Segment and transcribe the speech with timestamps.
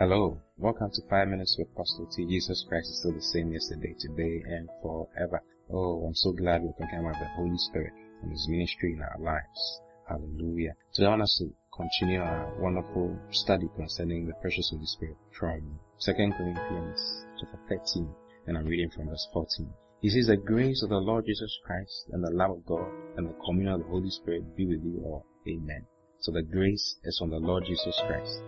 [0.00, 2.24] Hello, welcome to 5 Minutes with Pastor T.
[2.24, 5.42] Jesus Christ is still the same yesterday, today, and forever.
[5.70, 7.92] Oh, I'm so glad we're talking about the Holy Spirit
[8.22, 9.80] and His ministry in our lives.
[10.08, 10.72] Hallelujah.
[10.94, 15.78] Today I want us to continue our wonderful study concerning the precious Holy Spirit from
[16.00, 18.08] 2 Corinthians chapter 13,
[18.46, 19.68] and I'm reading from verse 14.
[20.00, 23.28] He says, The grace of the Lord Jesus Christ and the love of God and
[23.28, 25.26] the communion of the Holy Spirit be with you all.
[25.46, 25.84] Amen.
[26.20, 28.40] So the grace is from the Lord Jesus Christ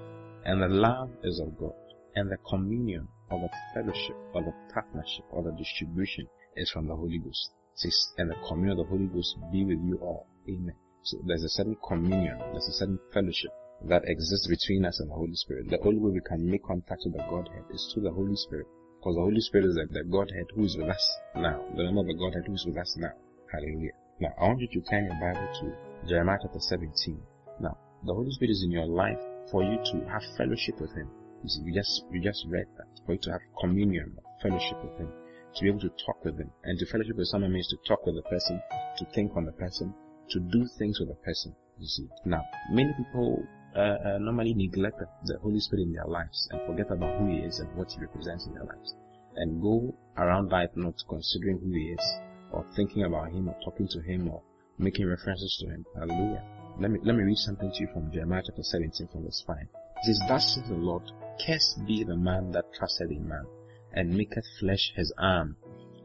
[0.44, 1.74] and the love is of God,
[2.14, 6.96] and the communion or the fellowship or the partnership or the distribution is from the
[6.96, 7.52] Holy Ghost.
[7.74, 10.26] Says, and the communion of the Holy Ghost be with you all.
[10.48, 10.74] Amen.
[11.02, 13.50] So there's a certain communion, there's a certain fellowship
[13.88, 15.70] that exists between us and the Holy Spirit.
[15.70, 18.66] The only way we can make contact with the Godhead is through the Holy Spirit.
[18.98, 21.64] Because the Holy Spirit is the, the Godhead who is with us now.
[21.74, 23.10] The name of the Godhead who is with us now.
[23.50, 23.98] Hallelujah.
[24.20, 27.18] Now, I want you to turn your Bible to Jeremiah chapter 17.
[27.58, 29.18] Now, the Holy Spirit is in your life
[29.50, 31.08] for you to have fellowship with Him.
[31.42, 32.86] You see, we just, we just read that.
[33.06, 35.08] For you to have communion, fellowship with Him.
[35.54, 36.50] To be able to talk with Him.
[36.64, 38.60] And to fellowship with someone means to talk with the person,
[38.98, 39.94] to think on the person,
[40.30, 41.54] to do things with the person.
[41.78, 42.08] You see.
[42.24, 46.90] Now, many people uh, uh, normally neglect the Holy Spirit in their lives and forget
[46.90, 48.94] about who He is and what He represents in their lives.
[49.36, 52.12] And go around life not considering who He is,
[52.52, 54.42] or thinking about Him, or talking to Him, or
[54.78, 55.84] making references to Him.
[55.96, 56.44] Hallelujah.
[56.80, 59.56] Let me, let me read something to you from Jeremiah chapter 17 from verse 5.
[59.60, 59.68] It
[60.04, 61.02] says, Thus says the Lord,
[61.44, 63.46] Cursed be the man that trusteth in man,
[63.92, 65.56] and maketh flesh his arm,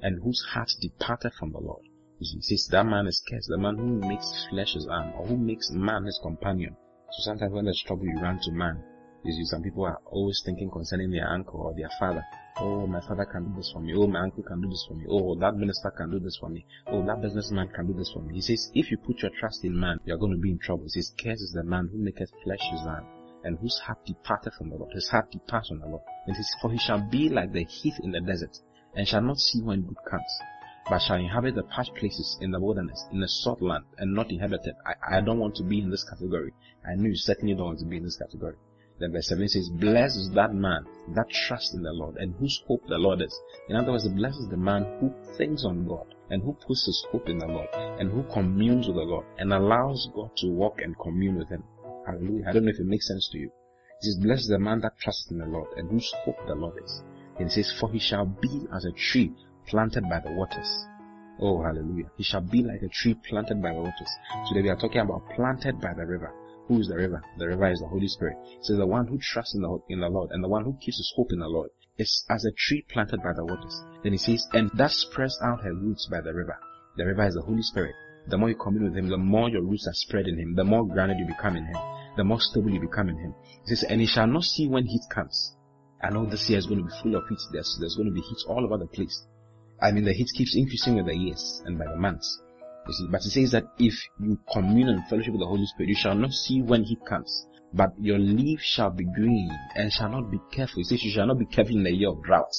[0.01, 1.83] and whose heart departed from the Lord.
[2.19, 5.13] You see, it says that man is cursed, the man who makes flesh his arm,
[5.17, 6.75] or who makes man his companion.
[7.11, 8.83] So sometimes when there's trouble, you run to man.
[9.35, 12.23] You some people are always thinking concerning their uncle or their father.
[12.59, 13.93] Oh, my father can do this for me.
[13.93, 15.05] Oh, my uncle can do this for me.
[15.09, 16.65] Oh, that minister can do this for me.
[16.87, 18.35] Oh, that businessman can do this for me.
[18.35, 20.83] He says, if you put your trust in man, you're going to be in trouble.
[20.85, 23.05] He says, cursed is the man who maketh flesh his arm,
[23.43, 24.91] and whose heart departeth from the Lord.
[24.93, 26.01] His heart departs from the Lord.
[26.25, 28.57] And says, for he shall be like the heath in the desert,
[28.95, 30.39] and shall not see when good comes,
[30.89, 34.31] but shall inhabit the parched places in the wilderness, in the salt land, and not
[34.31, 34.73] inhabited.
[34.85, 36.53] I, I don't want to be in this category.
[36.89, 38.55] I know you certainly don't want to be in this category.
[38.99, 42.63] Then verse 7 says, Blessed is that man that trusts in the Lord and whose
[42.67, 43.39] hope the Lord is.
[43.69, 47.05] In other words, blessed is the man who thinks on God and who puts his
[47.11, 50.81] hope in the Lord and who communes with the Lord and allows God to walk
[50.81, 51.63] and commune with him.
[52.07, 52.45] Hallelujah.
[52.47, 53.47] I don't know if it makes sense to you.
[53.47, 56.55] It says, Blessed is the man that trusts in the Lord and whose hope the
[56.55, 57.03] Lord is.
[57.37, 59.31] And it says, For he shall be as a tree
[59.67, 60.85] planted by the waters.
[61.39, 62.09] Oh, hallelujah.
[62.17, 64.09] He shall be like a tree planted by the waters.
[64.47, 66.33] Today we are talking about planted by the river.
[66.67, 67.23] Who is the river?
[67.37, 68.37] The river is the Holy Spirit.
[68.61, 70.97] So the one who trusts in the, in the Lord and the one who keeps
[70.97, 73.81] his hope in the Lord is as a tree planted by the waters.
[74.03, 76.57] Then he says, and that spreads out her roots by the river.
[76.97, 77.95] The river is the Holy Spirit.
[78.27, 80.63] The more you commune with him, the more your roots are spread in him, the
[80.63, 81.77] more grounded you become in him,
[82.17, 83.33] the more stable you become in him.
[83.65, 85.55] He says, and he shall not see when heat comes.
[86.03, 87.39] I know this year is going to be full of heat.
[87.53, 89.25] There's, there's going to be heat all over the place.
[89.81, 92.41] I mean, the heat keeps increasing with the years and by the months.
[92.87, 95.89] You see, but it says that if you commune and fellowship with the Holy Spirit,
[95.89, 100.09] you shall not see when he comes, but your leaf shall be green and shall
[100.09, 100.81] not be careful.
[100.81, 102.53] It says you shall not be careful in the year of drought,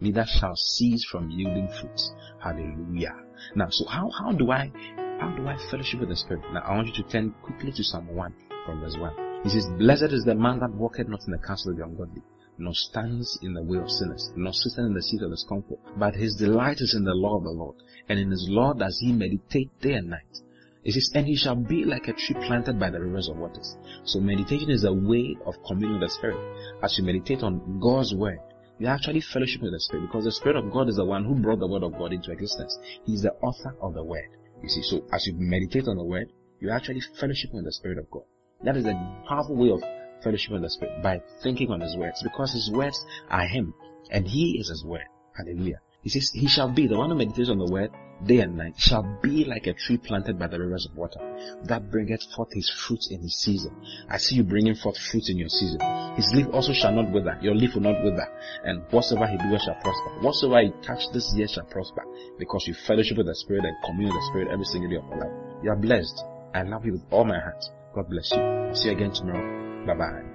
[0.00, 2.00] neither shall cease from yielding fruit.
[2.42, 3.14] Hallelujah.
[3.54, 4.72] Now, so how, how do I,
[5.20, 6.42] how do I fellowship with the Spirit?
[6.52, 8.34] Now, I want you to turn quickly to Psalm 1
[8.66, 9.42] from verse 1.
[9.44, 12.22] He says, Blessed is the man that walketh not in the counsel of the ungodly,
[12.58, 15.78] nor stands in the way of sinners, nor sitteth in the seat of discomfort.
[15.96, 17.76] But his delight is in the law of the Lord,
[18.08, 20.40] and in his law does he meditate day and night.
[20.84, 23.76] It says, and he shall be like a tree planted by the rivers of waters.
[24.04, 26.38] So meditation is a way of communing with the Spirit.
[26.82, 28.38] As you meditate on God's word,
[28.78, 31.34] you're actually fellowship with the Spirit because the Spirit of God is the one who
[31.34, 32.78] brought the word of God into existence.
[33.04, 34.30] He's the author of the word.
[34.62, 37.98] You see, so as you meditate on the word, you're actually fellowship with the Spirit
[37.98, 38.24] of God.
[38.64, 39.82] That is a powerful way of
[40.22, 43.74] fellowship with the Spirit by thinking on His words because His words are Him
[44.10, 45.06] and He is His word.
[45.36, 45.80] Hallelujah.
[46.02, 47.90] He says, He shall be, the one who meditates on the word
[48.26, 51.20] day and night, shall be like a tree planted by the rivers of water,
[51.64, 53.74] that bringeth forth his fruit in his season.
[54.08, 55.80] I see you bringing forth fruit in your season.
[56.16, 58.26] His leaf also shall not wither, your leaf will not wither,
[58.64, 60.20] and whatsoever he doeth shall prosper.
[60.20, 62.04] Whatsoever he touch this year shall prosper,
[62.38, 65.08] because you fellowship with the Spirit and commune with the Spirit every single day of
[65.08, 65.62] your life.
[65.62, 66.24] You are blessed.
[66.54, 67.62] I love you with all my heart.
[67.98, 68.74] God bless you.
[68.76, 69.84] See you again tomorrow.
[69.84, 70.27] Bye bye.